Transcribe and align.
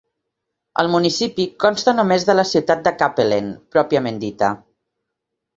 El 0.83 0.87
municipi 0.93 1.45
consta 1.65 1.95
només 1.99 2.27
de 2.29 2.37
la 2.39 2.47
ciutat 2.53 2.81
de 2.89 2.97
Kapellen 3.03 3.53
pròpiament 3.77 4.19
dita. 4.29 4.51